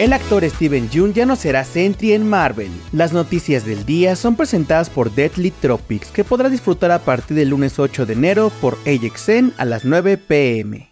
[0.00, 2.70] el actor Steven Yeun ya no será Sentry en Marvel.
[2.90, 7.50] Las noticias del día son presentadas por Deadly Tropics, que podrá disfrutar a partir del
[7.50, 10.89] lunes 8 de enero por AXN a las 9 pm.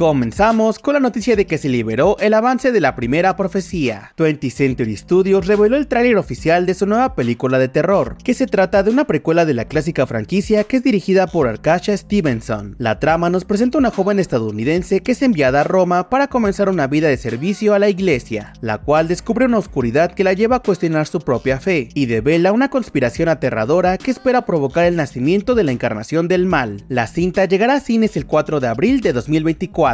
[0.00, 4.14] Comenzamos con la noticia de que se liberó el avance de la primera profecía.
[4.16, 8.46] 20th Century Studios reveló el tráiler oficial de su nueva película de terror, que se
[8.46, 12.76] trata de una precuela de la clásica franquicia que es dirigida por Arkasha Stevenson.
[12.78, 16.86] La trama nos presenta una joven estadounidense que es enviada a Roma para comenzar una
[16.86, 20.62] vida de servicio a la iglesia, la cual descubre una oscuridad que la lleva a
[20.62, 25.64] cuestionar su propia fe y devela una conspiración aterradora que espera provocar el nacimiento de
[25.64, 26.84] la encarnación del mal.
[26.88, 29.89] La cinta llegará a cines el 4 de abril de 2024.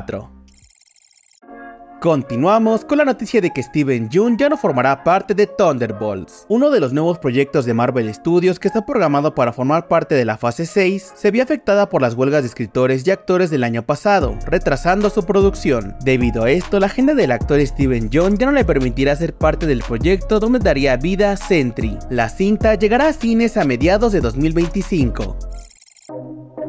[2.01, 6.45] Continuamos con la noticia de que Steven Yeun ya no formará parte de Thunderbolts.
[6.49, 10.27] Uno de los nuevos proyectos de Marvel Studios que está programado para formar parte de
[10.27, 13.83] la fase 6 se vio afectada por las huelgas de escritores y actores del año
[13.83, 15.97] pasado, retrasando su producción.
[16.05, 19.67] Debido a esto, la agenda del actor Steven Yeun ya no le permitirá ser parte
[19.67, 21.99] del proyecto donde daría vida a Sentry.
[22.11, 25.56] La cinta llegará a cines a mediados de 2025.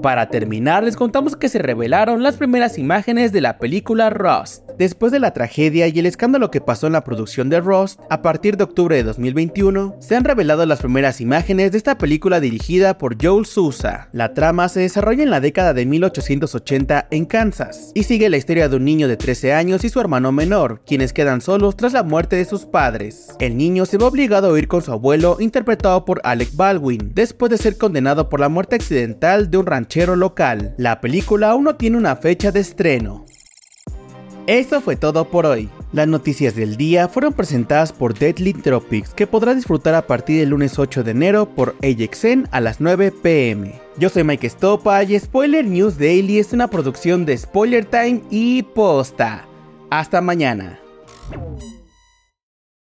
[0.01, 4.66] Para terminar, les contamos que se revelaron las primeras imágenes de la película Rust.
[4.77, 8.21] Después de la tragedia y el escándalo que pasó en la producción de Rust, a
[8.21, 12.99] partir de octubre de 2021, se han revelado las primeras imágenes de esta película dirigida
[12.99, 14.09] por Joel Sousa.
[14.11, 18.69] La trama se desarrolla en la década de 1880 en Kansas y sigue la historia
[18.69, 22.03] de un niño de 13 años y su hermano menor, quienes quedan solos tras la
[22.03, 23.35] muerte de sus padres.
[23.39, 27.49] El niño se ve obligado a huir con su abuelo, interpretado por Alec Baldwin, después
[27.49, 30.75] de ser condenado por la muerte accidental de un ranchero local.
[30.77, 33.25] La película aún no tiene una fecha de estreno.
[34.47, 35.67] Eso fue todo por hoy.
[35.91, 40.51] Las noticias del día fueron presentadas por Deadly Tropics, que podrá disfrutar a partir del
[40.51, 43.73] lunes 8 de enero por AXN a las 9 pm.
[43.97, 48.63] Yo soy Mike Stopa y Spoiler News Daily es una producción de Spoiler Time y
[48.63, 49.45] Posta.
[49.89, 50.79] Hasta mañana.